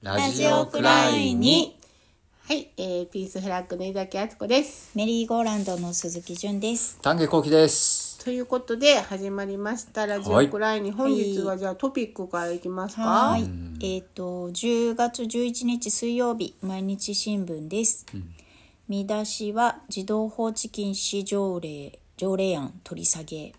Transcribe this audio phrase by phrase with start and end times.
[0.00, 1.76] ラジオくらいに。
[2.46, 4.92] はい、えー、ピースフラッグの井崎敦子です。
[4.94, 7.00] メリーゴーランドの鈴木純です。
[7.02, 8.24] 丹下幸喜です。
[8.24, 13.02] ということで始まりましたラジオくらいに、本日はじゃあトピックからいきますか？
[13.02, 13.50] はい。
[13.82, 18.06] えっ、と、10月11日水曜日、毎日新聞です。
[18.86, 23.52] 見出しは、児童放置禁止条例、条例案取り下げ。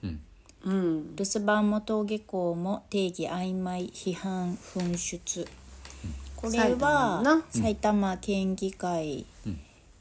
[0.63, 5.45] うん、留守番元下校も定義曖昧批判噴出。
[6.39, 9.25] これ埼玉は埼玉県議会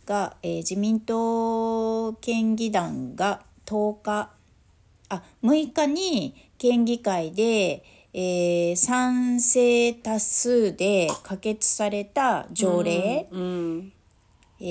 [0.07, 4.31] が、えー自民党県議団が10日
[5.09, 7.83] あ6日に県議会で、
[8.13, 13.93] えー賛成多数で可決された条例、うん、
[14.61, 14.65] え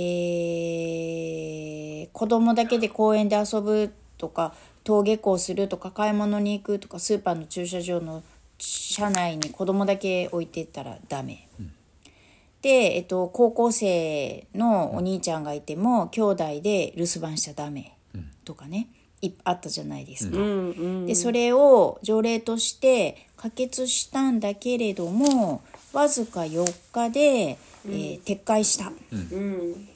[2.05, 4.55] ー子供だけで公園で遊ぶとか
[4.85, 8.23] 登下校するとか買い物に行くとかスーパーの駐車場の
[8.57, 11.47] 車内に子供だけ置いてったらダメ。
[12.61, 17.93] で、えっと、高校生のお兄ちゃんがいても兄弟で留守番しちゃダメ
[18.45, 18.87] とかね、
[19.21, 20.37] いあったじゃないですか。
[20.37, 21.05] うん、うん。
[21.05, 25.61] でそれを条例として可決したんだけれども
[25.93, 28.91] わずか4日で、えー撤回した。
[29.11, 29.87] うん、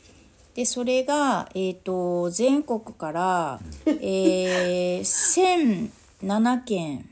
[0.55, 5.89] でそれが、えー、と全国から、えー、
[6.23, 7.09] 1007件、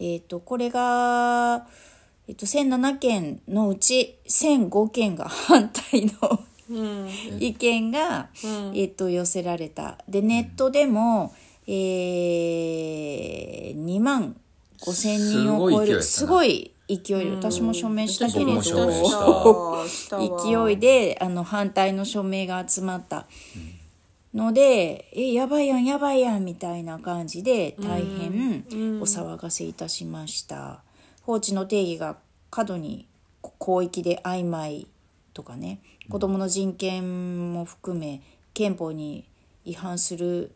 [0.00, 1.66] えー、とこれが、
[2.26, 7.08] えー、と1007件のうち1005件が反対のうん、
[7.40, 9.98] 意見が、えー、と寄せられた。
[10.08, 11.34] でネットでも、
[11.66, 14.36] えー、2万
[14.80, 16.02] 5千人を超える。
[16.02, 23.26] すすごい勢いで私も署名したけれど勢いであの反対の署名が集まった
[24.34, 28.64] ので、えやばいやんやばいやんみたいな感じで大変
[29.00, 30.82] お騒がせいたしました、
[31.22, 32.16] 放置の定義が
[32.50, 33.06] 過度に
[33.60, 34.86] 広域で曖昧
[35.34, 38.22] とかね子どもの人権も含め
[38.54, 39.24] 憲法に
[39.64, 40.52] 違反する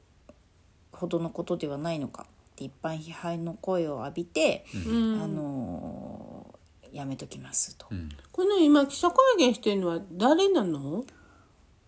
[0.92, 2.26] ほどのことではないのかっ
[2.56, 4.78] て一般批判の声を浴びて、あ
[5.26, 6.54] の
[6.92, 7.86] やめときますと。
[8.30, 11.04] この今記者会見してるのは誰なの？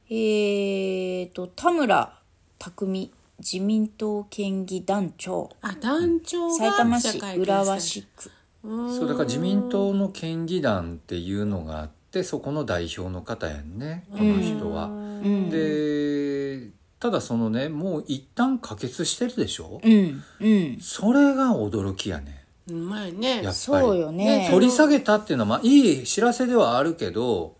[0.09, 2.13] えーと田村
[2.59, 5.51] 匠自民党県議団長。
[5.61, 8.31] あ、団長が埼玉市浦和市区。
[8.63, 14.87] そうだから自民党の県議団っていうのがあってそこの代表の方やんねこの人は。
[14.87, 15.51] うん。
[15.51, 20.23] でただそのねもう一旦可決してるでしょ、うん。
[20.41, 20.79] うん。
[20.81, 23.29] それが驚きやねうまいね。
[23.29, 23.55] やっぱり。
[23.55, 24.49] そうよね。
[24.51, 27.56] 取り下げたっていうのはまあいい知らせではあるけど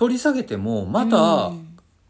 [0.00, 1.52] 取り下げてもまた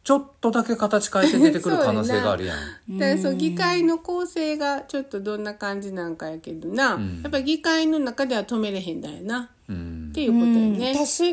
[0.04, 2.56] ちょっとだけ形変えて出てくる可能性があるやん。
[3.00, 7.20] だからそう議会の構成がちょっとどんな感じなんかやけどな、ん。
[7.24, 10.08] やっぱり議会の中では止めれへんだよな、うん。
[10.10, 10.94] っていうことやね。
[10.96, 11.24] 多数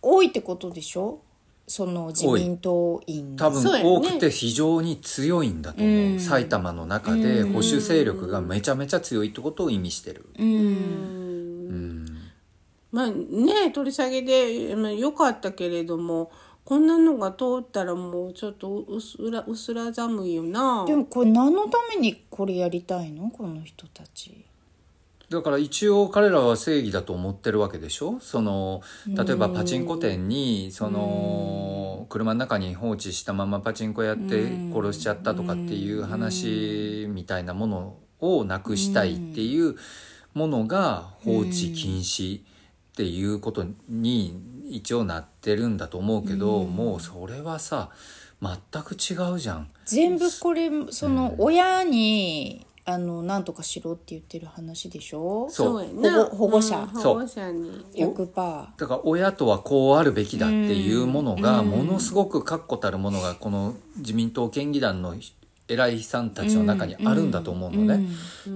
[0.00, 1.20] 多いってことでしょ？
[1.66, 3.48] その自民党員が。
[3.48, 3.90] 多分そうやね。
[3.90, 6.18] 多くて非常に強いんだと思う、うん。
[6.18, 10.58] 埼玉の中で保守勢力がめちゃめちゃ強いってことを意味してる、うんう
[11.26, 11.29] ん
[12.92, 16.30] まあね取り下げでまあ良かったけれども
[16.64, 20.84] こんなのが通ったらもうちょっとうすらうすら寒いよな。
[20.86, 23.30] でもこれ何のためにこれやりたいの？
[23.30, 24.44] この人たち。
[25.30, 28.18] だから一応彼らは正義だと思ってるわけでしょ？
[28.20, 39.76] その例えばパチンコ店にその車の中に放置したままパチンコやって殺しちゃったとかっていう話みたいなものをなくしたいっていう
[40.34, 42.40] ものが放置禁止
[43.00, 44.38] っていうことに
[44.68, 47.88] 一応なってるんだと思うけどもうそれはさ
[48.42, 49.68] 全く違うじゃん。
[49.86, 55.48] 全部これその親にあの何とかしろって言ってる話でしょ？
[55.48, 55.86] そう。
[55.86, 56.78] 保護保護者。
[56.78, 57.14] うんそう。
[57.14, 57.70] 保護者に。
[57.94, 58.26] 100%
[58.76, 65.14] だから親とはこうあるべきだっていうものがものすごく確固たるものがこの自民党県議団の
[65.68, 68.04] 偉いさんたちの中にあるんだと思うのね。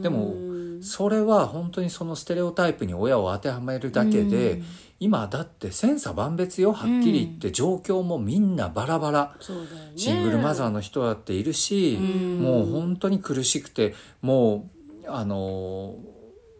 [0.02, 0.34] でも
[0.84, 4.60] それは本当にそのステレオタイプに親を当てはめるだけで
[5.00, 9.36] 今だって千差万別よはっきり言って状況もみんなバラバラ。
[9.40, 9.92] そうだよね。
[9.96, 14.68] シングルマザーの人だっているし、もう本当に苦しくても
[15.04, 15.96] うあの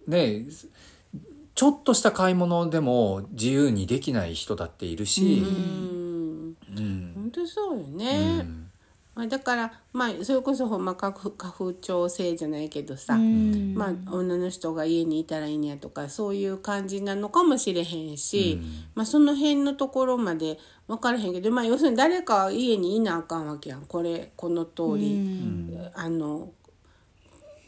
[0.06, 0.46] ね
[1.54, 6.56] ちょっとした買い物でも自由にできない人だっているし、うん。
[6.76, 7.12] うん。
[7.14, 8.38] 本当そうようね。
[8.38, 8.63] ん
[9.14, 13.74] まあ、だから、まあ、それこそほんま家父長制じゃないけどさ、うん。
[13.74, 18.60] まあ、女の人が家にいたらいいんやとかそういう感じなのかもしれへんし、
[18.94, 20.58] まあ、その辺のところまで
[20.88, 23.86] 分からへんけど、まあ、要するに誰か家にいなあかんわけやん。
[23.86, 26.50] これこの通り、あの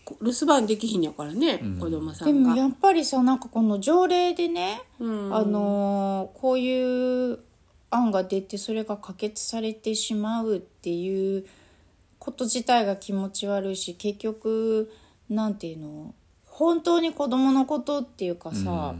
[0.04, 2.50] こ留守番できひんやからね、子供さでんが。
[2.50, 5.34] もやっぱりさなんかこの条例でね、うん。
[5.34, 7.38] あのーこういう
[7.96, 11.46] 案が出てそれが可決されてしまうっていう
[12.18, 14.90] こと自体が気持ち悪いし結局
[15.28, 16.14] なんていうの
[16.46, 18.94] 本当に子供のことっていうかさ、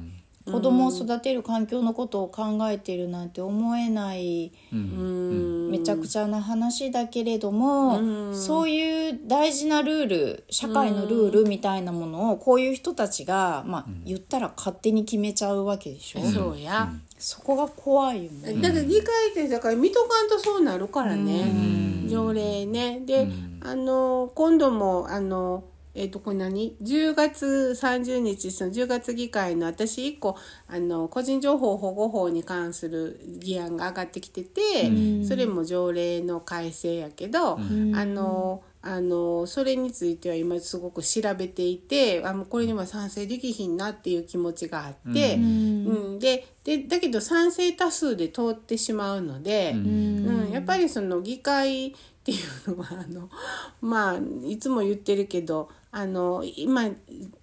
[0.45, 5.71] 子供を育てる環境のことを考えてるなんて思えないうん。
[5.71, 16.93] めちゃくちゃな話だけれども、そういう大事なルール社会のルールみたいなものをこういう人たちが、まあ、言ったら勝手に決めちゃうわけでしょ、そうや。
[17.19, 18.55] そこが怖いよね。
[18.61, 23.01] だから議会ってだから見とかんとそうなるからね、条例ね。
[23.01, 23.29] で、
[23.63, 25.65] あの今度もあの
[25.95, 30.37] えっ、とこれ何？10月30日その10月議会の私1個
[30.69, 34.91] あの個人情報保護法に関する議案が上がってきてて、
[35.25, 46.19] それも条例の改正やけど、あのあのそれについては今すごく調べていてあもうこれには賛成できひんなっていう気持ちがあって、うん。
[46.21, 50.51] ででだけど賛成多数で通ってしまうので、うん。
[50.53, 51.93] やっぱりその議会っ
[52.25, 52.37] てい
[52.67, 53.29] うのはあの
[53.83, 56.93] まあいつも言ってるけどあの今本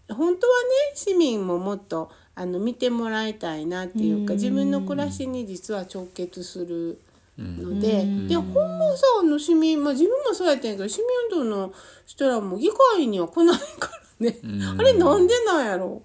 [0.08, 0.38] 当はね
[0.96, 7.00] 市民ももっとあの見てもらいたいなっていうか自分の暮らしに実は直結する。
[7.38, 11.00] ので、でほんまさあの市民、まあ、自分もそうやったんやけど市
[11.32, 11.74] 民運動の
[12.06, 13.90] 人らも議会には来ないか
[14.20, 14.38] らね、
[14.80, 16.02] あれなんでなんやろ？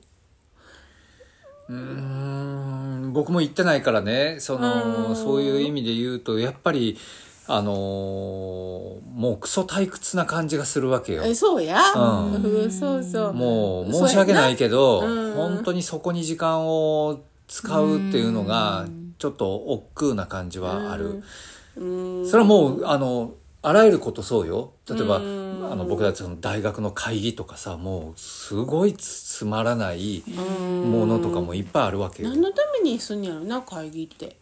[1.69, 4.37] うーん僕も行ってないからね。
[4.41, 6.97] そのそういう意味で言うとやっぱり
[7.47, 7.75] あのー
[9.15, 11.25] もうクソ退屈な感じがするわけよ。
[11.25, 12.33] えそうや、うん。
[12.35, 13.33] うんそうそう。
[13.35, 15.01] もう申し訳ないけど、
[15.35, 18.87] 本当にそこに時間を使うっていうのが
[19.19, 21.23] ちょっと億劫な感じはある、
[21.76, 22.26] うん。
[22.29, 24.73] それはもうあのあらゆることそうよ。
[24.88, 32.31] 例えば、あの僕たちその大学の会議とかさもうすごいつつまらないものとかもいっぱいあるわけよ。
[32.31, 34.37] 何のためにすんやろな会議って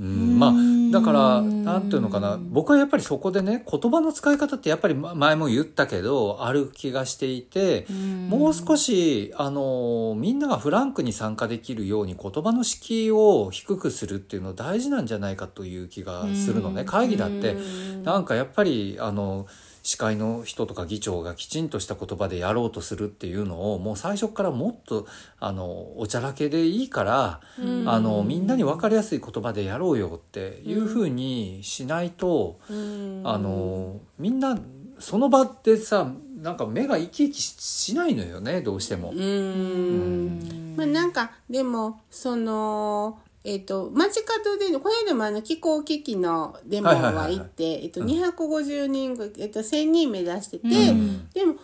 [0.00, 0.52] うん、まあ
[0.92, 2.38] だからなんていうのかな。
[2.40, 7.86] 僕はやっぱりそこでね言葉の使い方ってやっぱりま前も言ったけどある気がしていて
[8.28, 16.84] もう少しあのみんながフランクに参加できるように言葉の敷居を低くするっていうの大事なんじゃないかという気がするのね。
[16.84, 17.56] 会議だって
[18.04, 19.46] なんかやっぱりあの
[19.82, 25.06] 司会の人とか議長がきちんとした言葉でやろうとするっていうのをもう最初からもっと
[25.38, 27.40] あのおちゃらけでいいから、
[27.86, 34.58] あのみんなに分かりやすい言葉でやろうよっていうふうにしないと、あのみんな
[34.98, 39.10] その場でさなんか目が生き生きししないのよねどうしても。
[39.10, 40.74] うん。
[40.76, 47.38] まあなんかでもそのえっ、と街角でこの間もあの気候危機のデモはいはいはいはい。
[47.38, 51.28] は行って、えっと250人ぐえっと1000人目指してて、ん。
[51.30, 51.60] でも去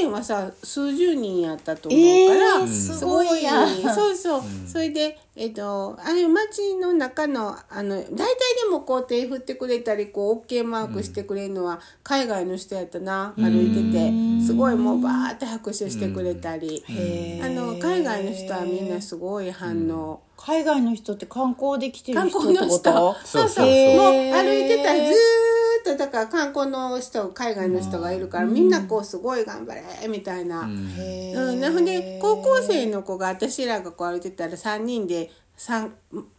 [0.00, 3.28] 年はさ数十人やったと思うから、えーすごい
[3.94, 14.10] そうそう、それでえっとあれ街の中のあの大体でもこう手振ってくれたりこう OK マークしてくれるのは海外の人やったな、歩いてて
[14.46, 16.84] すごいもうバーって拍手してくれたり、
[17.42, 20.22] あの海外の人はみんなすごい反応。
[20.36, 22.92] 海外の人って観光で来てる観人ってこ光の人。
[22.92, 23.48] とそう。
[23.48, 25.12] そうもう歩いてたらずーっ
[25.84, 31.60] とだから観光の人海外の人がいるからみんなこうすごい頑張れみたいな、うん。
[31.60, 35.94] なので高校生の子が私らがこう歩いてたら3人で三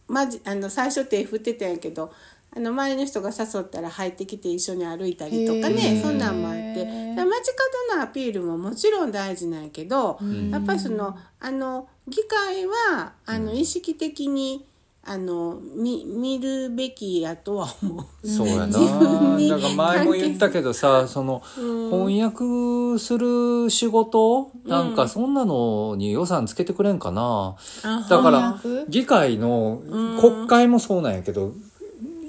[0.06, 2.12] まじあの最初手振ってたんやけど
[2.58, 6.02] あの周りの人が誘ったら入ってきて一緒に歩いたりとかへねー。
[6.02, 6.84] そんなんもあって。
[6.84, 10.18] だから街角のアピールももちろん大事なんやけど
[10.50, 14.66] やっぱりそのあの議会はあの意識的に
[15.04, 18.28] あの見見るべきやとは思う。
[18.28, 18.66] そうやな。
[18.76, 29.80] 自分にだから前も言ったけどさその翻訳する仕事、なんかそんなのに予算つけてくれんかな、あだから議会の
[30.20, 31.52] 国会もそうなんやけど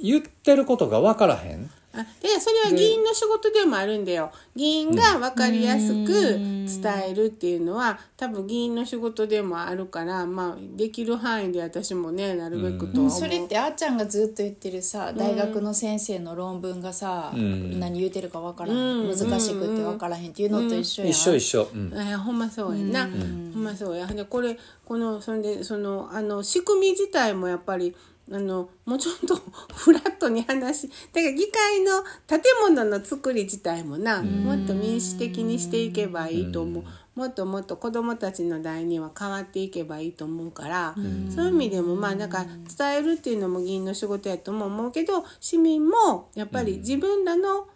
[0.02, 1.70] 言ってることが分からへん。
[1.92, 4.32] あでそれは議員の仕事でもあるんだよ。
[4.56, 6.68] 議員が分かりやすく伝
[7.10, 17.80] えるっていうのは多分議員の仕事でもあるからまあできる範囲で私もねなるべくとう、それってあっちゃんがずっと言ってるさ大学の先生の論文がさ、ん。
[17.80, 19.18] 何言うてるか分からへん、うん。
[19.18, 21.94] 難しくて分からへんっていうのと一緒やん、一緒一緒、うん。
[21.98, 24.06] えほんまそうやな、ほんまそうや。
[24.06, 27.96] でこれこのそんでそのあの仕組み自体もやっぱり
[28.32, 29.36] あのもうちょっと
[29.74, 36.84] フラットに話だから議会の建物の作り自体もなもっと民主的にしていけばいいと思う。
[37.16, 40.96] もっともっと子どもたちの代には変わっていけばいいと思うから、
[41.36, 42.46] そういう意味でもまあなんか
[42.78, 47.68] 伝えるっていうのも議員の仕事やとも思うけど市民もやっぱり自分らの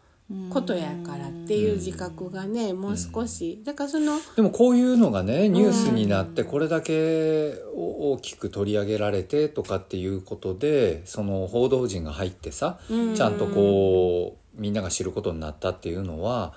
[0.50, 3.62] ことやからっていう自覚がねもう少し。
[3.64, 16.54] だからそのでもこういうのがねニュースになってこれだけ大きく取り上げられてとかっていうことでその報道陣が入ってさちゃんとこうみんなが知ることになったっていうのは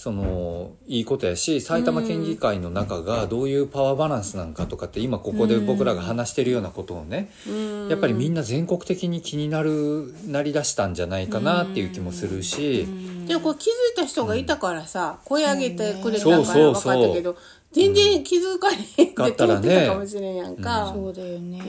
[0.00, 7.30] そのいいことやし埼玉県議会の中がどういうパワーバランスなんかとかって今ここで僕らが話してるようなことをね
[7.90, 12.88] やっぱりみんな全国的に気になるなりだしたんじゃないかなっていう気もするし。
[13.26, 17.36] でもこう気づいた人がいたからさ、声上げてくれたから分かったけど、
[17.72, 20.92] 全然気づかれへんって通ってたかもしれんやんか。
[20.92, 21.60] そうだよね。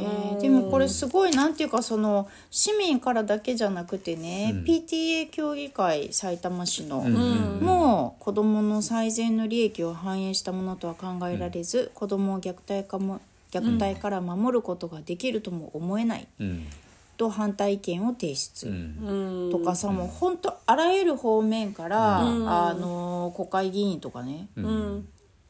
[0.42, 16.28] でもこれすごいなんていうかその市民からだけじゃなくてね、PTA 協議会埼玉市の、もう子どもの最善の利益を反映したものとは考えられず、子どもを虐待かも虐待から守ることができるとも思えない。
[17.18, 18.74] と反対意見を提出、
[19.52, 24.48] とかさ、もう本当あらゆる方面から、あの国会議員とかね、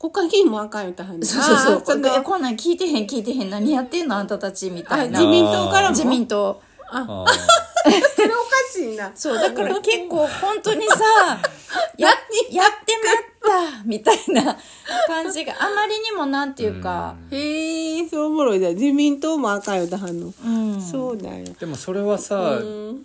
[0.01, 1.81] 国会議員もあかん言ったはんそうそうそう。
[1.83, 1.93] こ
[2.37, 5.19] んなん聞いてへん聞いてへん何やってんのあんたたちみたいな。
[5.19, 5.95] 自民党からも？
[5.95, 6.59] 自民党。
[6.89, 9.11] あ、それおかしいな。
[9.13, 10.95] そう、だから結構本当にさ、
[11.97, 12.17] や、やっ
[12.83, 12.93] て
[13.45, 14.57] まったみたいな
[15.05, 17.15] 感じがあまりにもなんていうか。
[17.29, 18.69] へえ、そうおもろいだ。
[18.69, 20.33] 自民党もあかん言ったはんの。
[20.43, 20.81] うん。
[20.81, 21.45] そうだよ。
[21.59, 22.59] でもそれはさ、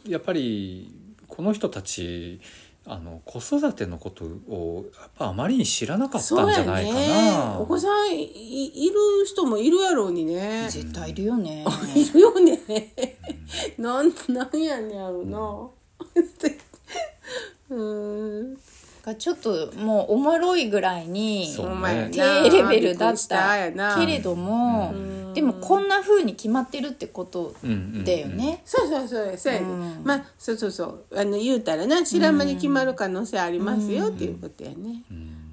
[0.09, 0.91] やっぱり
[1.29, 2.41] この人たち、
[2.89, 8.95] あの子育てのことをやっぱあまりに知らなかったんじゃないかな、ね、お子さんいいる
[9.27, 10.69] 人もいるやろうにね。
[10.71, 11.65] 絶対いるよね。
[11.97, 12.61] いるよね、
[13.79, 15.69] うん、なんなんやねやろな
[17.71, 18.57] うん。
[19.07, 21.55] がちょっともうおもろいぐらいに
[22.13, 24.93] 低レベルだったけれども、
[25.37, 28.63] でもこんなふうに決まってるってことだよね。
[28.65, 29.53] そうそうそうそう。
[29.53, 31.05] やね、まあそうそうそう。
[31.15, 35.03] あの言うたらな知らん間に決まる可能性ありますよっていうことやね。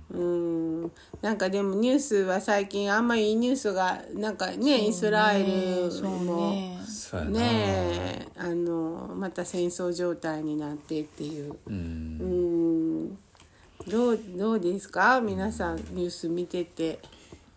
[0.09, 0.91] うん。
[1.21, 6.77] なんかでもニュースは最近あんまりいいニュースがなんかねイスラエルも
[7.29, 8.29] ね。
[8.37, 11.57] あのまた戦争状態になってっていう。
[11.67, 13.17] うん。
[13.85, 15.19] どうどうですか？
[15.19, 16.99] 皆さんニュース見てて。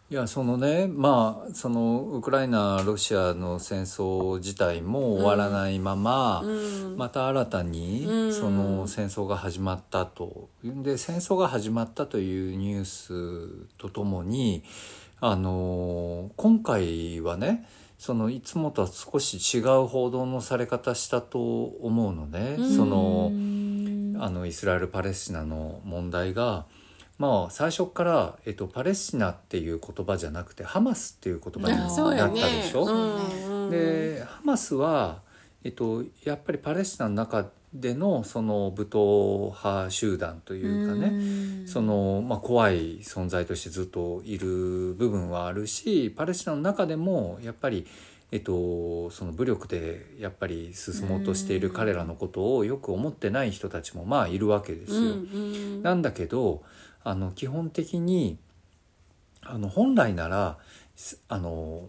[0.09, 14.63] いやそのねまあそのウクライナロシアの戦争自体も終わらないまま、うん、また新たにその戦争が始まったと、うん、で戦争が始まったというニュースとともに
[15.21, 17.67] あの今回はね
[17.99, 22.57] そのいつもとは少し違う報道のされ方したと思うのね。
[22.59, 23.33] うん、その
[24.23, 26.67] あのイスラエル・パレスチナの問題が
[27.19, 33.71] まあ最初から、えっと、パレスチナっていう言葉じゃなくてハマスっていう言葉になったでしょ？
[33.71, 35.23] ね、でハマスは、
[35.65, 47.87] えっと、やっぱりパレスチナの中でのその武闘派集団というかねその、まあ、怖い存在としてずっといる部分はあるしパレスチナの中でもやっぱり
[48.33, 55.15] えっと、その武力でやっぱり進もうとしている彼らのことをよく思ってない人たちもまあいるわけですよ。
[55.83, 56.65] なんだけど
[57.07, 58.37] あの基本的に
[59.41, 60.59] あの本来なら
[61.29, 61.85] あの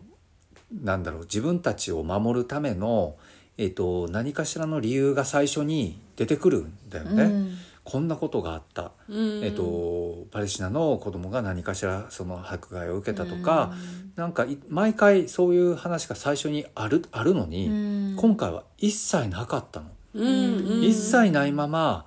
[0.72, 3.16] なんだろう自分たちを守るための、
[3.58, 7.24] えっと、何かしらの理由が最初に出てくるんだよね。
[7.24, 7.58] うん。
[7.84, 19.88] こんなことがあった、うん、えっと、パレスチナの子供が何かしらその迫害を受けたとか、うん、なんか毎回そういう話が最初にあるあるのに、うん、今回は一切なかったの。
[20.16, 22.06] うん、一切ないまま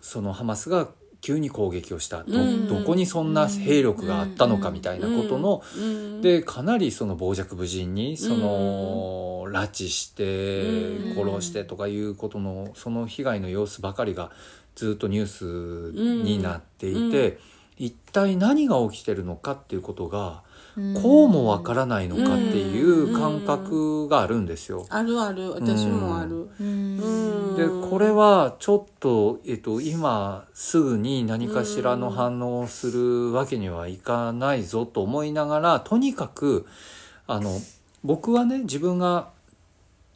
[0.00, 0.88] そのハマスが
[1.22, 2.24] 急に攻撃をした。
[2.24, 2.32] ど
[2.68, 5.62] どこにそんな兵力があったのかみたいなことの
[6.20, 14.32] でかなりその傍若無人にその拉致して殺してとかいうことのその被害の様子ばかりが
[14.74, 17.38] ずっとニュースになっていて、うん、
[17.78, 20.42] 一体何が起きてるのかっていうことが、
[20.94, 24.86] こうもわからないのかっていう感覚があるんですよ。
[24.88, 25.52] あるある。
[25.52, 26.48] 私もある。
[27.56, 36.66] でこれはちょっと、えっと、今すぐに何かしらの反応をするわけにはいかないぞと思いながらとにかく
[37.26, 37.60] あの
[38.02, 39.30] 僕はね自分が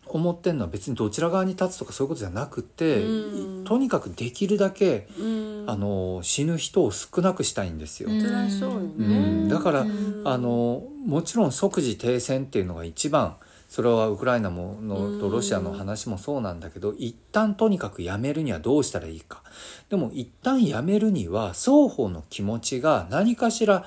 [0.09, 8.09] 思ってんのは別にどちら側に立つとかそういうことじゃなくて、うん、とにかくできるだけ、うん、あの死ぬ人を少なくしたいんですよ。
[8.11, 9.49] うん。
[9.49, 9.87] だから、
[10.25, 13.37] あのもちろん即時停戦っていうのが一番
[13.69, 19.43] それはウクライナものとロシアの話もそうなんだけど、一旦とにかくやめるにはどうしたらいいか。
[19.91, 23.85] でも一旦やめるには双方の気持ちが何かしら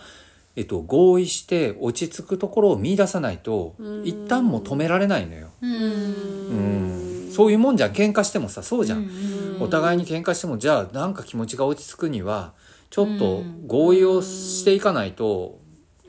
[0.60, 5.48] えっと、合意して落ち着くところを見出さないと一旦も止められないのよ。
[5.62, 7.30] うん。
[7.32, 7.94] そういうもんじゃん。
[7.94, 9.10] 喧嘩してもさそうじゃん。
[9.62, 12.52] お互いに喧嘩してもじゃあなんか気持ちが落ち着くには
[12.90, 15.60] ちょっと合意をしていかないと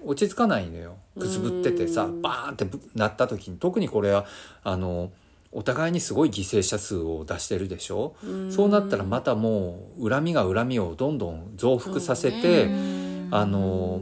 [0.05, 0.97] 落ち着かないのよ。
[1.17, 2.67] くすぶっててさバーンって
[2.97, 4.27] なった時に特にこれは
[4.65, 5.13] あの
[5.53, 8.17] お互いにすごい犠牲者数を出してるでしょ？
[8.51, 12.69] そうなったらまたもう恨みが恨みをどんどん増幅させて、
[13.31, 14.01] あの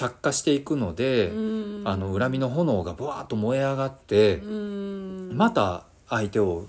[0.00, 1.30] 着火していくので、
[1.84, 4.38] あの恨みの炎がブワーッと燃え上がって、
[5.32, 6.64] また相手を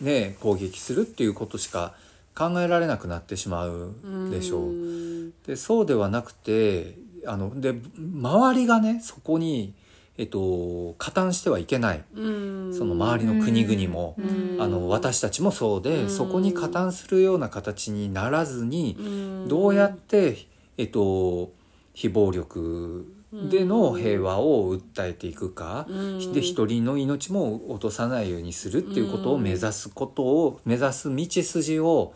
[0.00, 1.94] ね攻撃するっていうことしか
[2.36, 3.94] 考えられなくなってしまう
[4.30, 5.32] でしょう。
[5.48, 6.94] でそうではなくて
[7.26, 9.74] あので周りがねそこに
[10.18, 12.20] えっと、加担してはいけない、そ
[12.86, 14.16] の周りの国々も、
[14.58, 18.96] あの私たちもそうで、そこに加担するような形にならずに、
[19.46, 20.38] どうやって、
[20.78, 21.50] えっと、
[21.96, 32.14] 非暴力での平和を訴えていくか、うん、で一人の命も落とさないようにするっていうことを目指すことを目指す道筋を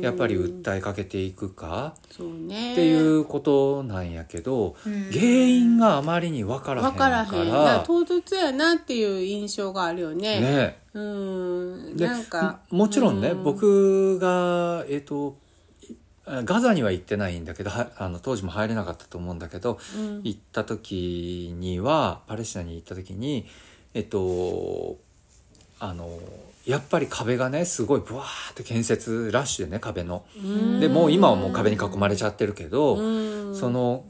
[0.00, 4.76] やっぱり訴えかけていくか、っていうことなんやけど、
[5.12, 7.26] 原因があまりに分からへんから。
[7.26, 10.40] から唐突やなっていう印象があるよね。
[10.40, 10.78] ね。
[10.94, 11.96] うん。
[11.96, 15.36] なんかもちろんね、僕がえっ、ー、と
[16.26, 23.46] ガザには行ってないんだけどあの当時も入れなかったと思うんだけど、うん、行った時にはパレスチナに行った時に
[23.94, 24.98] えっと
[25.78, 26.10] あの
[26.66, 30.24] やっぱり壁がねすごいブワーって建設ラッシュでね壁の。
[30.80, 32.96] でもう今はもう壁に囲まれちゃってるけど
[33.54, 34.04] その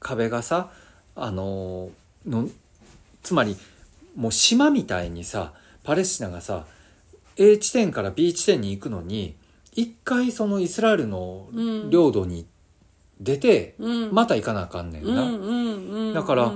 [0.00, 0.70] 壁がさ
[1.14, 1.90] あの
[2.26, 2.48] の
[3.22, 3.56] つまり
[4.16, 5.52] もう島みたいにさ
[5.84, 6.66] パレスチナがさ
[7.36, 9.36] A 地点から B 地点に行くのに
[9.74, 11.48] 一回そのイスラエルの
[11.90, 12.46] 領土に
[13.20, 13.74] 出て、
[14.12, 16.20] また行かなあかんねんな。
[16.20, 16.52] だから、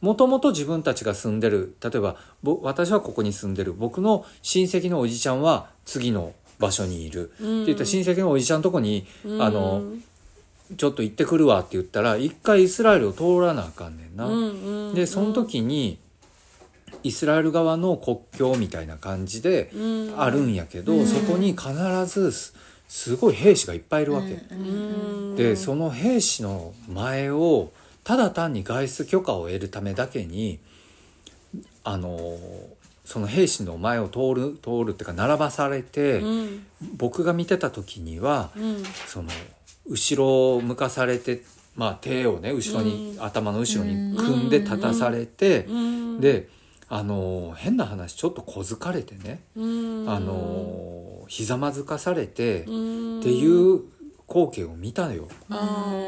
[0.00, 2.16] もともと自分たちが住んでる、例えば、
[2.62, 7.30] 私はここに住んでる、僕の親戚のおじちゃんは次の場所にいる。
[7.30, 9.06] って言った親戚のおじちゃんのとこに、
[9.40, 9.82] あの、
[10.76, 14.94] ちょっと行ってくるわって言ったら、一回イスラエルを通らなあかんねんな。
[14.94, 15.98] で、その時に、
[17.04, 19.70] イスラエル側の国境みたいな感じで
[20.16, 21.72] あるんやけど、そこに必
[22.06, 22.32] ず
[22.88, 24.40] すごい兵士がいっぱいいるわけ。
[25.36, 27.70] でその兵士の前を
[28.02, 30.58] ただ単に外出許可を得るためだけに
[31.84, 32.38] あの
[33.04, 39.28] その兵士の前を通る通るっていうか並ばされて、うん、僕が見てた時には、うん、その
[39.86, 41.42] 後ろを向かされて、
[41.76, 45.66] まあ、手をね後ろに、うん、頭の後ろに組んで立たされて、
[46.18, 46.48] で
[46.96, 53.80] あの変な話ちょっと小づかれてね、あのひざまずかされてっていう
[54.28, 55.26] 光景を見たよ。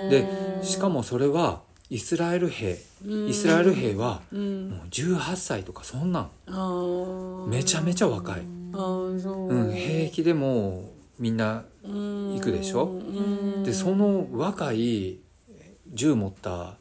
[0.08, 2.78] でしかもそれはイスラエル兵。
[3.04, 4.40] イスラエル兵はもう
[4.90, 6.30] 18歳とかそんなん。
[7.50, 8.44] めちゃめちゃ若い、う。
[9.70, 12.92] ん、兵役でもみんな行くでしょ？
[13.64, 15.18] でその若い
[15.92, 16.76] 銃持った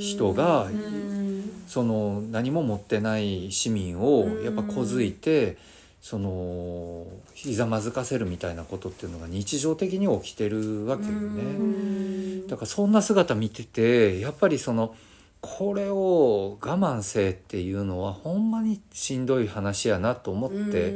[0.00, 0.68] 人が
[1.66, 5.56] その何も持ってない市民をやっぱ小づいて
[6.00, 12.46] そのひざまずかせるみたいなことっていうのが日常的に起きてるわけよね。
[12.46, 14.94] だからそんな姿見ててやっぱりその
[15.40, 20.90] これを我慢せっていうのはほんまにしんどい話やなと思って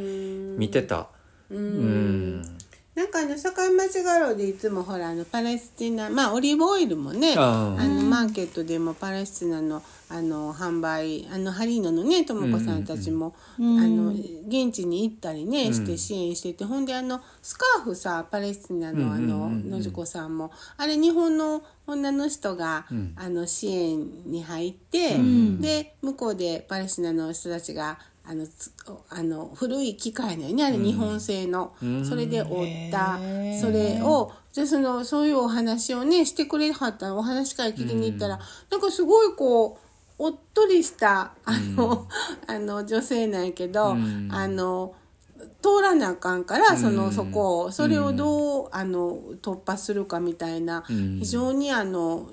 [0.58, 1.08] 見てた。
[1.50, 2.42] うん
[2.98, 25.16] なんかあの堺町画廊でいつもほらあのパレスチナまあオリーブオイルもねあのマーケットでもパレスチナのあの販売あのハリーノのねとも子さんたちも、うん、あの現地に行ったりねして支援してて、うん、ほんであのスカーフさパレスチナのあの野次子さんもあれ日本の女の人が、うん、あの支援に入って、
[25.60, 27.98] で向こうでパレスチナの人たちが
[28.30, 28.46] あの
[29.08, 33.18] あの古い機械のよねあれ日本製の、うん、それで折った。
[33.58, 39.88] それをじゃそのそういうお話をねしてくれはったお話から聞きに行ったら、うん、なんかすごいこう
[40.18, 42.06] おっとりしたあのうん、
[42.54, 43.96] あの女性なんやけど、あ
[44.48, 44.94] の
[45.62, 52.28] 通らなあかんからその、そこをそれをどう、あの突破するかみたいな、非常にあの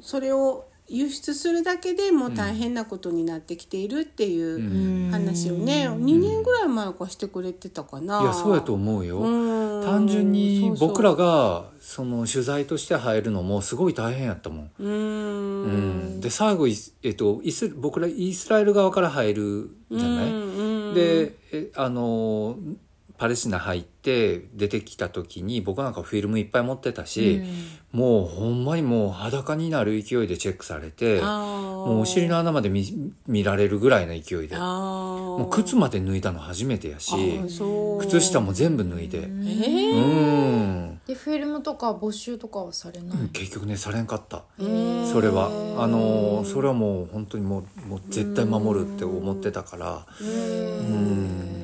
[0.00, 8.20] それを輸出するだけでも大変なことになってきているっていう話をね、うん、2年ぐらい前からしてくれてたかな。
[8.22, 9.20] いやそうやと思うよ。
[9.82, 14.70] 単純に僕らがその取材として入るのもすごい大変やったもん。
[14.78, 16.66] うんで最後
[17.02, 20.94] えっとイス僕らイスラエル側から入るじゃない？
[20.94, 22.56] でえあの
[23.22, 27.40] パレスチナ入って出てきた時に僕なんかフィルムいっぱい持ってたし、
[27.92, 32.84] もうほんまにもう裸になる勢いでチェックされてもうお尻の穴まで見
[33.28, 34.56] 見られるぐらいの勢いで。
[34.56, 37.14] もう靴まで脱いだの初めてやし
[38.00, 40.00] 靴下も全部脱いで、えー、う
[40.94, 41.00] ん。
[41.06, 44.42] でフィルムとか没収とかはされない、うん、結局ねされんかった。
[44.58, 45.48] それは。
[45.78, 50.06] あのそれはもう本当にもうもう絶対守るって思ってたから。
[50.20, 51.61] うん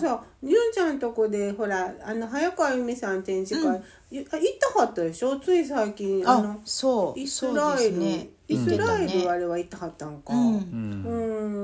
[0.00, 3.82] かさ純ちゃんとこでほらあの早川由美さん展示会、うん、
[4.20, 4.32] 行っ
[4.74, 5.38] たはったでしょ？
[5.40, 7.20] つい最近あのそう。
[7.20, 11.02] イスラエル、ね、イスラエルあれは行ったはったんか、うん。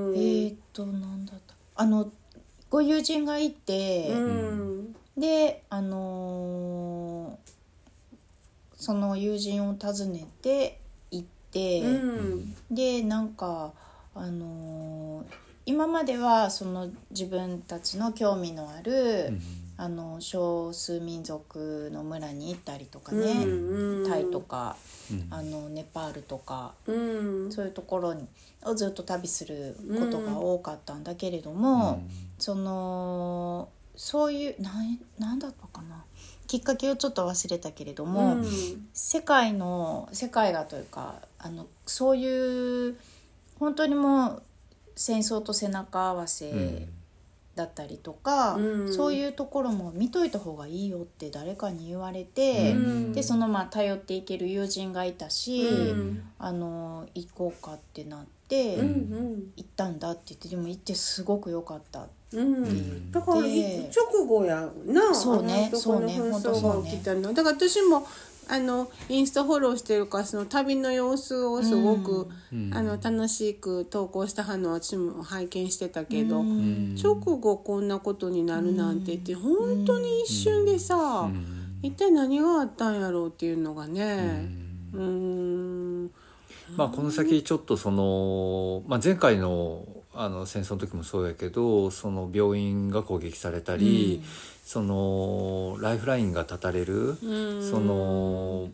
[0.09, 1.55] うん、えー、っとなんだった。
[1.75, 2.11] あの
[2.69, 10.79] ご友人がいて、うん、であのー、その友人を訪ねて
[11.11, 13.71] 行って、うん、でなんか
[14.13, 19.41] あのー今まではその自分たちの興味のある、うん、
[19.77, 24.75] あの少数民族の村に行ったりとかね、うん、タイとか、
[25.11, 28.27] うん、あのネパールとか、そういうところに
[28.63, 32.03] をずっと旅することが多かったんだけれども、
[32.37, 36.03] そのそういうなんなんだったかな？
[36.47, 38.37] きっかけをちょっと忘れたけれども、
[38.93, 42.97] 世界の世界がというかあのそういう
[43.59, 44.43] 本当にもう
[44.95, 46.87] 戦争と背中合わせ
[47.55, 58.83] だったりとか、うん、そういうところも見といた方がいいよって誰かに言われて、うん、でそのまあ頼っていける友人がいたし、うん、あの行こうかってなって、行
[59.61, 62.71] ったんだって言ってでも行ってすごく良かったって言って、
[63.11, 67.01] だから直後やなそうねそうね本当そうね。
[67.33, 68.05] だから私も
[68.47, 84.47] あのインスタフォローしてるからその旅の様子をすごく、うん、あの楽しく投稿したはの私も拝見してたけど、うん、直後こんなことになるなんてって本当に一瞬でさ、うん、一体何があったんやろうっていうのがね。
[84.93, 86.11] うん。
[86.75, 89.85] まあ、この先ちょっとその、まあ、前回の
[90.17, 94.23] あの戦争の時もそうやけどその病院が攻撃されたり、
[94.65, 97.15] そのライフラインが断たれる、
[97.61, 98.71] その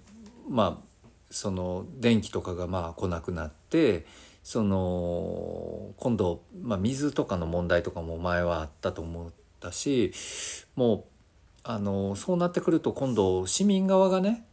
[0.49, 0.91] まあ
[1.29, 4.05] その電気とかがまあ来なくなって
[4.41, 10.13] その今度、まあ、水とかの問題とかも前はあったと思ったし
[10.75, 11.03] もう
[11.63, 14.45] あのそうなってくると今度市民側がね、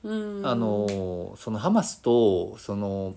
[0.45, 3.15] あのそのハマスとその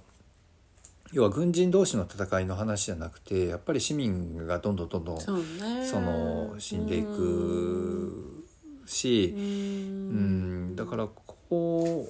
[1.13, 8.45] 要は軍人同士の戦いの話じゃなくてやっぱり市民がどんどんどんどんそ、の死んでいく
[8.85, 10.75] しうん。
[10.75, 12.09] だからこ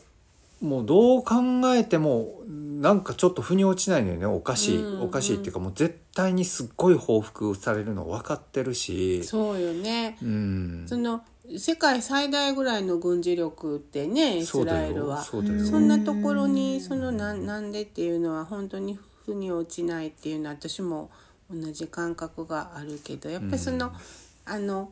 [0.62, 1.36] うもうどう考
[1.76, 4.26] えてもなんかちょっと腑に落ちないのよね。
[4.28, 9.24] おかしいおかしいっていうかもう絶対にすっごい報復されるの分かってるし。
[9.24, 11.24] そうよね、うん、その
[11.58, 15.24] 世界最大ぐらいの軍事力ってねイスラエルは。
[15.24, 21.10] そんなところにそのななんでっていうのは本当に腑に落ちないっていうのは私も
[21.50, 23.94] 同じ感覚があるけどやっぱりその、うん、
[24.46, 24.92] あの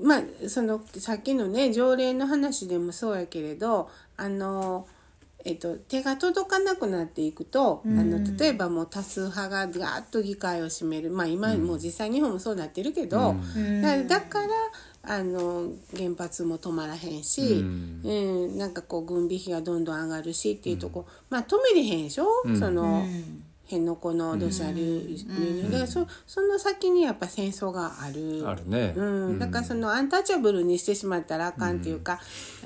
[0.00, 4.86] まあそのさっきのね条例の話でもそうやけれどあの。
[5.44, 11.10] えっと、手が届かなくなっていくと、うん、あの例えばもう多数派がガーッと議会を占める。
[11.10, 14.48] まあ今、もう実際日本もそうなってるけど、うん、だだから
[15.04, 18.10] あの原発も止まらへんし、うん、う
[18.54, 23.04] ん、なんかこう軍備費がどんどん上がるしっていうとこ、まあ止めれへんでしょ、うん、その、
[23.64, 28.44] 辺野古の土砂流入で、うん、そその先にやっぱ戦争がある。
[28.46, 32.20] あるね、うん、だからそのアンタッチャブルにしてしまったらあかんっていうか、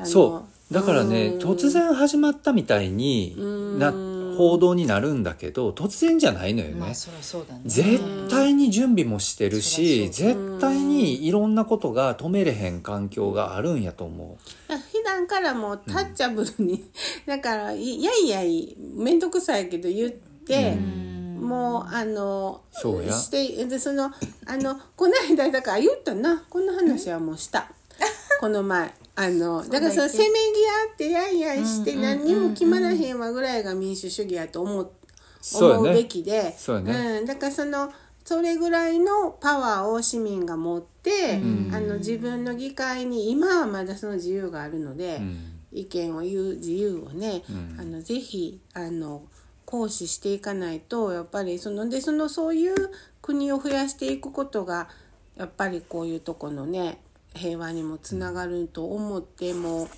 [0.05, 0.75] そう。
[0.75, 3.37] だからね、突然始まったみたいに
[3.79, 3.93] な
[4.37, 6.75] 報道になるんだけど突然じゃないのよね。
[6.75, 7.61] まあ、そそうだね。
[7.65, 14.39] 絶対に準備もしてるし絶対にいろんなことが止めれへん環境があるんやと思
[14.71, 14.75] う。
[14.93, 16.85] 普段からもうタッチャブルに、
[17.27, 20.77] だからやいやい面倒くさいけど言って、
[21.41, 23.13] もうあのそうや。
[23.13, 24.13] してでその
[24.47, 26.45] あのこの間だから言ったな。
[26.49, 27.71] この話はもうした。
[28.41, 34.91] この前あのだからそのせめぎ合ってやいやいして何にも決まらへんわぐらいが民主主義やと思う
[35.55, 36.55] 思うべきで。
[36.69, 37.91] う、ね、うん、だからその
[38.25, 49.23] それぐらいのパワーを市民が持って、うん、あの自分の議会に今はまだその自由があるので、うん、意見を言う自由をね、うん、あのぜひあの
[49.65, 52.75] 行使していかないとやっぱりそのでそのそういう
[53.23, 54.89] 国を増やしていくことが
[55.37, 56.99] やっぱりこういうとこのね
[57.37, 59.89] 平和にもつながると思っても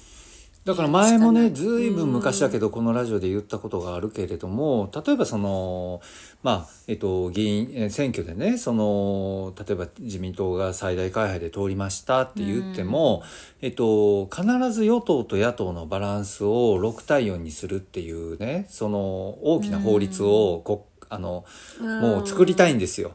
[0.69, 6.03] だから前もねずいぶん昔だけどこのラジオで言ったことがあるけれども例えばその
[6.43, 13.23] まあえっと議員選挙でねその例えば自民党が最大会派で通りましたって言っても、
[13.63, 18.99] えっと、必ず与党と野党のバランスを6対4にするっていうねその
[19.43, 21.45] 大きな法律を国あの、
[21.81, 23.13] もう作りたいんですよ。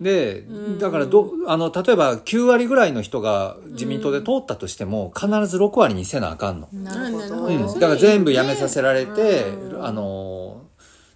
[0.00, 0.44] で、
[0.78, 6.68] だからど、あの、例えば9割ぐらいの人が自民党で通ったとしても、必ず6割にせなあかんの。
[6.72, 9.44] なるほど、うん、だから全部やめさせられて、
[9.80, 10.49] あの、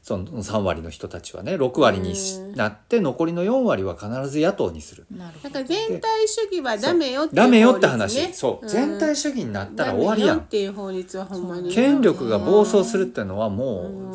[0.05, 2.15] その3割の人たちはね6割に
[2.57, 5.07] なって残りの4割は必ず野党にする。
[5.11, 8.35] だから全体主義はダメよって、ね、ダメよって話。
[8.35, 10.41] そう、全体主義になったら終わりやん。
[10.41, 11.73] っていう法律はほんまに。
[11.73, 14.13] 権力が暴走するっていうのはも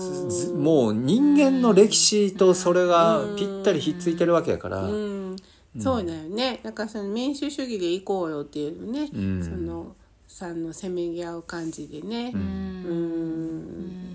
[0.54, 4.88] うもう人間の歴史とそれがぴったりひっついてるわけやから。
[5.80, 6.60] そうだよね。
[6.62, 9.96] だからその民主主義でいこうよっていうね、うん、その
[10.28, 12.32] さんのせめぎ合う感じでね。
[12.36, 14.09] うん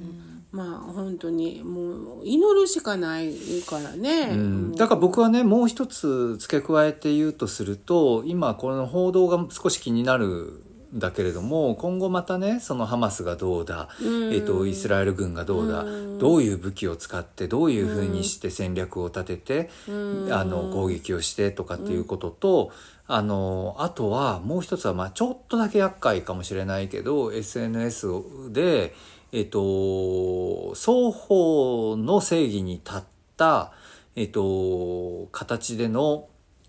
[0.54, 3.34] まあ本当にもう祈るしかない
[3.66, 10.62] からね、うん、だから僕はねもう一つ付け加えて言うとすると今この報道が少し気になる
[10.96, 22.70] んだけれども今後またねそのハマスがどうだ、うん、えーと、イスラエル軍がどうだ、うん、どういう武器を使ってどういうふうにして戦略を立てて、うん、あの攻撃をしてとかっていうことと、
[23.06, 28.06] あのあとはもう一つはまあちょっとだけ厄介かもしれないけど SNS
[28.50, 28.94] で
[29.36, 33.02] えっと、双方の正義に立っ
[33.36, 33.72] た、
[34.14, 36.28] えっと、形での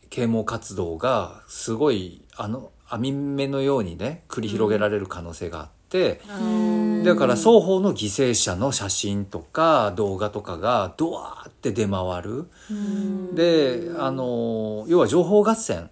[0.10, 12.50] 啓蒙活動がすごいあの網目のようにね繰り広げられる可能性があって、うん、だから双方の犠牲者の写真とか動画とかがドワーって出回る。
[12.72, 15.92] うん、であの要は情報合戦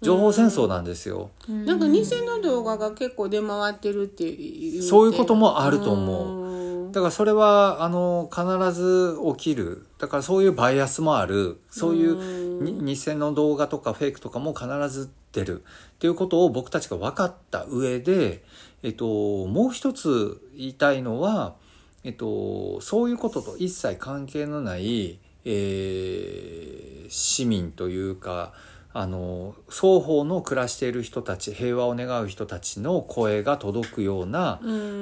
[0.00, 4.82] 情報戦争なんですよ、うん、なんか偽の動画が結構出回ってるっていう。
[4.82, 6.92] そういうこともあると思う。
[6.92, 9.86] だからそれはあの必ず起きる。
[9.98, 11.60] だからそういうバイアスもある。
[11.70, 15.62] そういう偽の動画とかフェイクとかも必ず出る。
[15.62, 18.44] っていうことを僕たちが分かった上で、
[18.84, 21.56] えっと、もう一つ言いたいのは、
[22.04, 28.52] えっと、そういうことと一切関係のない、えー、市民というか
[28.96, 34.60] あの双方の暮らしている人たち平和を願う人たちの声が届くような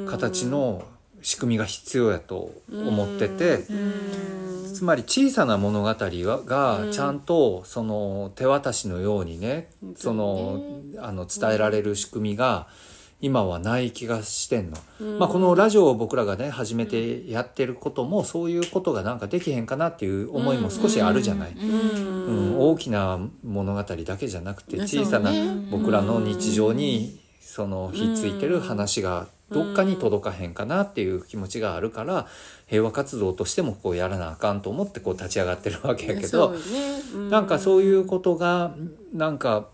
[0.09, 0.83] 形の
[1.21, 3.59] 仕組みが必要やと思ってて
[4.73, 10.63] つまり小さな物語がちゃんとその手渡しのようにねその
[10.99, 12.69] あの伝えられる仕組みが
[13.23, 25.31] 今はない気がしてんの、うん、まあ、このラジオを僕らがね始めてやってることもそういうことがなんかできへんかなっていう思いも少しあるじゃない、うん、うん、大きな物語だけじゃなくて小さな
[25.71, 32.27] 僕らの日常にそのひっついてる話がどっかに届かへんかなっていう気持ちがあるから
[32.67, 36.59] 平和活動としてもこうやらなあかんと思ってこう立ち上がってるわけやけど、ね。
[37.15, 38.75] うん、なんかそういうことが
[39.13, 39.69] なんか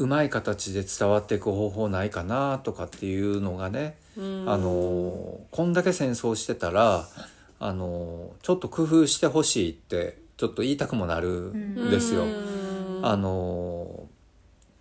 [0.00, 4.20] うまい形で伝わっていく方法ないかなとかっていうのがね、あ
[4.56, 7.06] のこんだけ戦争してたら
[7.58, 11.90] あのちょっと工夫してほしいってちょっと言いたくもなるん。
[11.90, 12.24] ですよ。
[13.02, 14.06] あの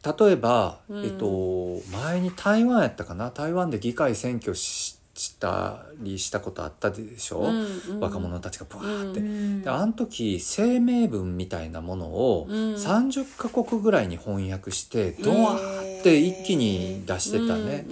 [0.06, 3.32] 例えば、えっと、前に台湾やったかな？
[3.32, 17.86] 台湾で議会選挙ししたりしたことあったでしょ、うんうん、若者たちがブワーって、うんうん、であの時声明文みたいなものを30カ国ぐらいに翻訳してドワーって一気に出してたね。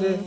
[0.00, 0.18] で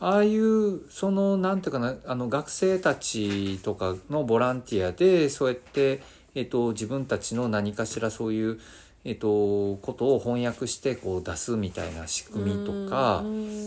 [0.00, 6.02] ああいうそのなんていうかなあの学生たちとかのボランティアでそうやって、
[6.34, 8.60] えっと、自分たちの何かしらそういう
[9.04, 13.22] えっと、ことを翻訳してこう出すみたいな仕組みとか、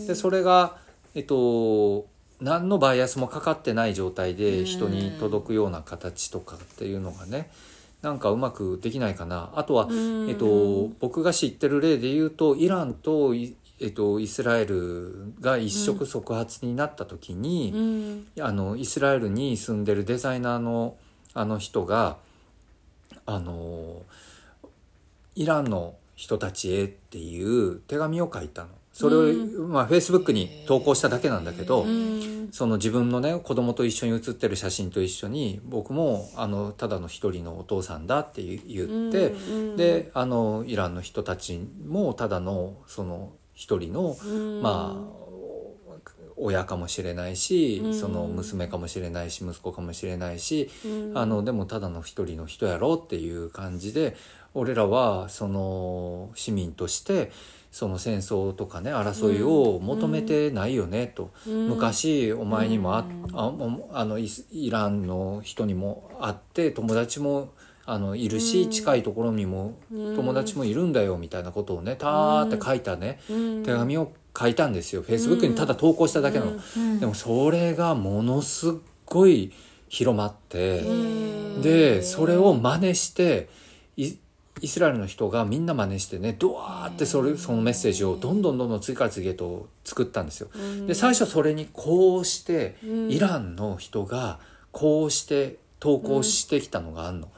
[0.06, 0.76] でそれが
[1.14, 2.06] えっと
[2.40, 7.50] 何のバイアスもかかってない状態で人に届くような形とかっていうのがね
[8.02, 9.50] なんかうまくできないかな。
[9.54, 9.88] あとは、
[10.26, 13.34] えっと、僕が知ってる例で言うとイランと
[13.82, 17.72] えっと、イスラエルが一触即発になった時に、
[18.36, 20.96] うん、あのイスラエルに住んでるデザイナーの
[21.32, 22.18] あの人が
[23.24, 24.02] あの
[25.34, 28.68] イランの人たちへっていう手紙を書いたの。
[29.00, 44.16] それを、うん、まあ、フェイスブックに投稿しただけなんだけど、うん、その自分のね子供と一緒に写ってる写真と一緒に僕もあのただの一人のお父さんだって言って、うん、であのイランの人たちもただのその一人の、
[44.62, 45.20] まあ
[46.42, 50.70] 親かもしれないし、その娘かもしれないし息子かもしれないし、
[51.14, 54.16] あのでもただの一人の人やろっていう感じで
[54.54, 57.30] 俺らはその市民として
[57.70, 63.52] その戦争とかね争いを求めてないよねと、昔お前にもああ
[63.92, 67.52] あのイランの人にも会って友達も
[67.86, 73.20] あのいるし、近いところにも友達もいるんだよみたいなことをねたーって書いたね、
[73.64, 76.52] 手紙を書いたんですよフェイスブックにただ投稿しただけの、
[76.98, 78.72] でもそれがものすっ
[79.06, 79.52] ごい
[79.88, 80.82] 広まって
[81.62, 83.59] でそれを真似してい
[84.60, 90.48] イスラエルの人がみんな真似してねドワーってそれそのメッセージをどんどんどんどん次から次へと作ったんですよ。
[90.86, 92.76] で最初それにこうして
[93.08, 94.38] イランの人が
[94.72, 97.28] こうして投稿してきたのがあんの。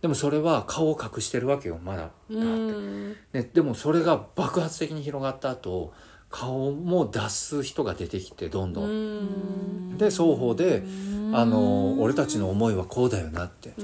[0.00, 2.02] でもそれは顔を隠してるわけよまだ。
[2.02, 5.92] だって、ね、でもそれが爆発的に広がった後
[6.32, 9.98] 顔も出す人が出てきてどんどん。
[9.98, 10.82] で双方で
[11.32, 13.74] あの俺たちの思いはこうだよなって。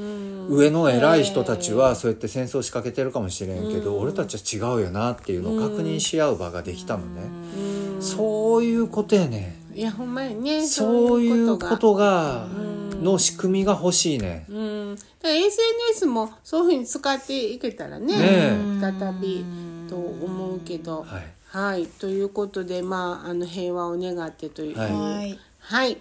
[0.49, 8.01] 上の偉い人たちはそうやって戦争仕掛けてるかもしれんけど俺たちは違うよなっていうのを確認し合う場ができたのね。
[8.01, 9.61] そういうことやね。
[9.75, 10.67] いやほんまやね。
[10.67, 12.49] そういうことが
[13.03, 14.47] の仕組みが欲しいね。
[14.49, 19.45] うん、だから SNS もそういうふうに使っていけたらねね再び
[19.87, 21.03] と思うけど。
[21.03, 21.87] はいはい。
[21.87, 24.79] ということでまああの平和を願ってという。
[24.79, 24.93] はい。
[24.93, 25.39] はい。
[25.61, 25.97] はい。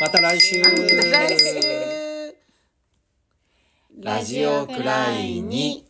[0.00, 0.60] また来週。
[0.60, 1.90] 来週。
[4.02, 5.84] ラジオくらいに